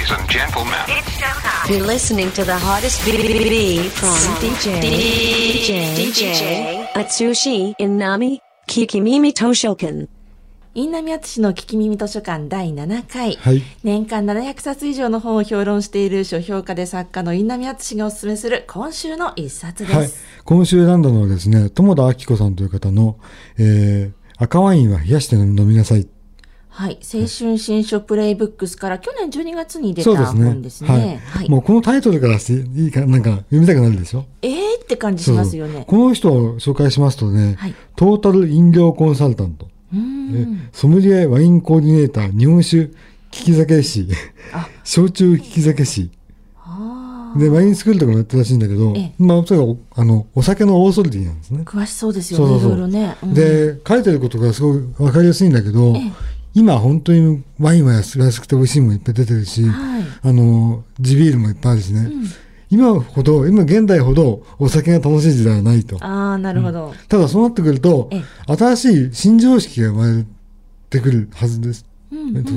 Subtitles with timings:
[0.00, 0.78] Ladies and gentlemen.
[1.68, 10.08] You're listening to the hottest BBB from DJ DJ DJ Atsushi Inami Kikimimi Toshokan.
[10.72, 19.94] インナミアツシの聞き耳図書館第7回、はい年間700冊以上の本を評論している書評家で作家のインナミアツシがおすすめする今週の一冊です。
[19.94, 20.10] はい。
[20.44, 23.18] 今週選んだのはですね、友田明子さんという方の、
[23.58, 26.08] えー、赤ワインは冷やして飲みなさい。
[26.80, 26.98] はい。
[27.02, 30.44] 青春新書プレイブックスから去年12月に出たそうですね。
[30.46, 31.20] 本ですね。
[31.26, 31.48] はい。
[31.50, 34.24] もうこのタイトルからしていいか、なんか読みたくなるでしょ？
[34.40, 35.84] えーって感じしますよね。
[35.86, 40.64] この人を紹介しますとね、はいトータル飲料コンサルタント、うーん。
[40.64, 42.90] えソムリエワインコーディネーター、日本酒利
[43.30, 44.08] き酒師、
[44.82, 46.10] 焼酎利き酒師、
[46.56, 51.68] あで、ワインスクールとかもやってるらしいんだけどええ、まあ、それがおあの、お酒のオーソリティなんですねあ。。
[51.68, 52.56] 詳しそうですよね。
[52.56, 53.16] いろいろね。
[53.22, 56.12] うん、で、書いてることがすごいわかりやすいんだけどええ、
[56.54, 62.10] 今本当にワインは安くて美味しいものいっぱい出てるし、はいあの、地ビールもいっぱいあるしね、ん
[62.70, 65.96] 今ほど、今現代ほどお酒が楽しい時代はないと。
[66.04, 66.94] ああ、なるほど。
[67.08, 70.26] ただそうなってくるとえ、新しい新常識が生まれ
[70.88, 71.84] てくるはずです。
[72.12, 72.50] うんえっと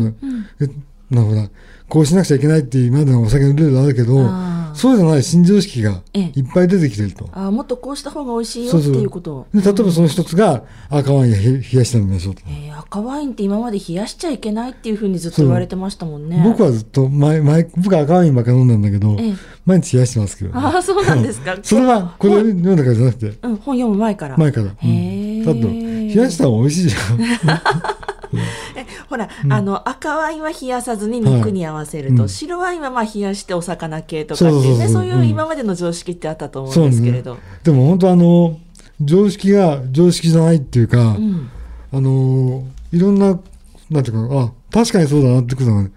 [0.62, 1.50] えなるほど。
[1.90, 4.28] こうしなくちゃいけないっていう今までのお酒のルールあるけど
[4.74, 7.30] そうじゃない新常識がええいっぱい出てきてると。
[7.32, 12.42] ああ、もっとこうした方が美味しいよっていうこと例えばその一つが赤ワインや冷やして飲みましょうと。
[12.48, 16.42] えー赤ワインって今まで冷やしちゃいけないっていうふうにずっと言われてましたもんね。
[16.44, 19.34] 僕はずっと前、前、僕は赤ワインばっか飲んだんだけど、ええ
[19.66, 20.60] 毎日冷やしてますけど、ね。
[20.60, 21.58] ああ、そうなんですか。
[21.62, 24.38] それは、これ読んだからじゃなくて、うん、本読む前から。
[24.38, 24.66] 前から。
[24.66, 25.46] うん。
[25.46, 27.62] だって、冷やした方が美味しいじゃん。
[28.94, 37.38] えほら、あの、赤ワインは冷やさずに肉に合わせると、はいうん白ワインはまあ冷やしてお魚系とかっていうね、そういう今までの常識ってあったと思そううんねですけれど。。
[37.64, 38.60] でも本当あの、
[39.02, 41.50] 常識が常識じゃないっていうか、うん。
[41.92, 43.40] あの、いろんな、
[43.90, 45.92] なんていうか、あ、確かにそうだなってことがね、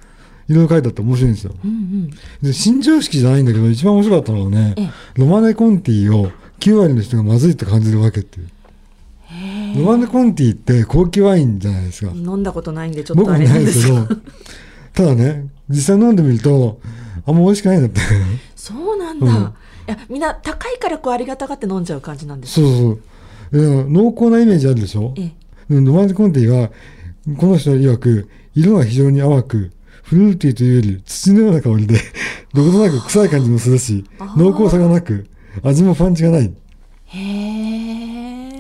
[0.49, 1.55] いろいろ書いてあって面白いんですよ。
[1.65, 2.11] うんうん。
[2.43, 6.31] で、新常識じゃないんだけど、一番面白かったのはねええ、ロマネコンティを
[6.61, 8.49] 9割の人がまずいって感じるわけっていう。
[9.77, 12.13] ロマネコンティって高級ワインじゃないですか。
[12.13, 14.05] 飲んだことないんで、ちょっとあれなんですすけど。
[14.07, 14.17] ど、
[14.93, 16.81] ただね、実際飲んでみると、
[17.27, 18.01] あんま美味しくないんだって。
[18.55, 19.27] そうなんだ。
[19.27, 19.55] うん
[19.89, 23.01] いや、みんな高いからこうありがたがって飲んじゃう感じなんですそうそう
[23.53, 23.85] そう。
[23.85, 25.15] で濃厚なイメージあるでしょ？
[25.17, 25.33] え
[25.71, 25.75] え。
[25.75, 26.71] でロマネコンティは、
[27.37, 29.71] この人曰く、色が非常に淡く、
[30.03, 32.01] フルーティーというより土のような香りで、
[32.53, 34.05] どことなく臭い感じもするし、
[34.37, 35.27] 濃厚さがなく、
[35.63, 36.53] 味もパンチがない。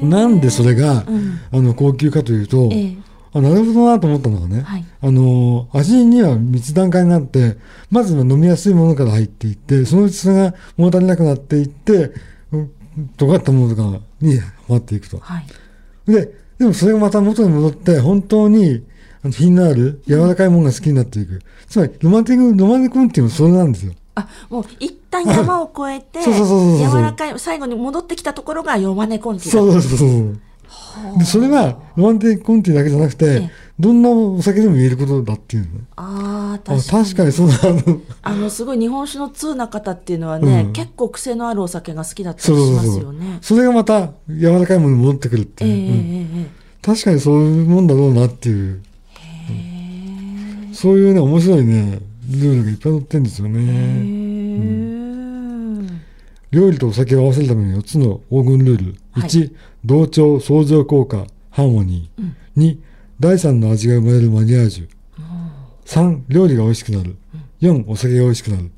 [0.02, 2.96] なんでそれが、うんあの、高級かというと、ええ
[3.32, 7.58] あなるほどなと思ったのがね、はいあの、味には3つ段階があって、
[7.90, 12.12] まずは飲みやすいものから入っていって、そのうちそれが物足りなくなっていって、
[12.52, 12.70] うん
[13.16, 15.18] 尖ったものとかにはまっていくと。
[15.18, 15.46] はい。
[16.10, 18.82] で、でもそれがまた元に戻って、本当に
[19.30, 21.42] 品のある柔らかいものが好きになっていく。
[21.68, 23.92] つまり、ロマンティック、ロマネコンっていうのはそれなんですよ。
[24.16, 30.40] あ、もう一旦山を越えて、柔らかい、最後に戻ってきたところがヨマネコンティだそうそうそうそう。
[31.18, 35.80] で、それは、ロマンティコンティだけじゃなくえてえ、どんなお酒でも言えることだっていうのね。
[35.96, 37.04] あ確かに。
[37.04, 37.58] 確かにそうだ。
[37.62, 43.38] あのあの、すごい日本酒の通な方っていうのはね、うん結構癖のあるお酒が好きだったりしますよね。。
[43.42, 46.46] それがまた柔らかいものに戻ってくるってええいう。
[46.80, 48.82] 確かにそういうもんだろうなっていう。
[49.50, 53.58] えそういうね、面白いね、ルールがいっぱい載ってるんですよへね。
[55.92, 56.06] え
[56.50, 58.94] 料理とお酒を合わせるための4つの黄金ルール。
[59.12, 59.54] はい1、
[59.84, 62.32] 同調、相乗効果、ハーモニー。
[62.60, 62.78] 2、
[63.20, 64.88] 第3の味が生まれるマニアージュ。
[65.84, 67.16] 3、料理が美味しくなる。
[67.60, 68.70] 4、お酒が美味しくなる。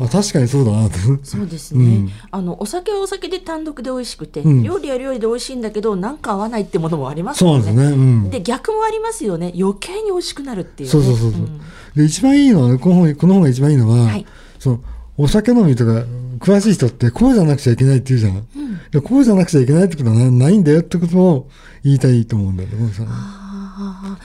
[0.00, 0.98] ああ、確かにそうだなと。
[1.22, 2.10] そうですね、うん。
[2.30, 4.62] あのお酒はお酒で単独で美味しくて、うん。
[4.62, 7.72] 料理は料理で美味しいんだけどなんか合わないってものもありますそうよね。
[7.72, 7.96] なんですね。
[7.96, 7.98] う
[8.28, 8.30] ん。
[8.30, 9.52] で逆もありますよね。
[9.58, 11.60] 余計に美味しくなるっていう、ね、そうそうそうそう、ん。
[11.96, 14.26] で、一番いいのはね、この本、この本が一番いいのは、はい。
[14.58, 14.80] その、
[15.16, 16.04] お酒飲みとか、
[16.38, 18.46] 詳しい人って、こうじゃなくちゃいけないって言うじゃん。
[18.90, 21.50] でこうじゃなくちゃいけないってことはなないんだよってことを
[21.84, 22.76] 言いたいと思うんだよね、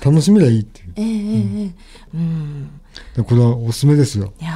[0.03, 0.93] 楽しみりゃいいっていう。
[0.95, 1.71] ええええええ。
[2.13, 2.81] うん。
[3.15, 4.33] でこれはおすすめですよ。
[4.39, 4.53] いやー、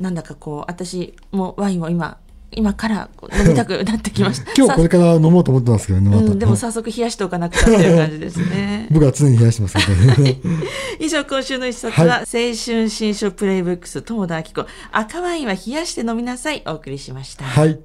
[0.00, 2.18] なんだかこう私もワインを今
[2.52, 4.52] 今からこう飲みたくなってきました。
[4.58, 6.24] 今日これから飲もうと思ってますけどね、また。
[6.24, 8.88] うん、でも早速冷やしておかなくちゃっていう感じですね。
[8.92, 10.40] 僕は常に冷やしてますからね。
[10.98, 12.24] 以上今週の一冊は、はい青
[12.56, 14.66] 春新書プレイブックス友田明子。
[14.90, 16.62] 赤ワインは冷やして飲みなさい。
[16.66, 17.78] お送りしました、はい。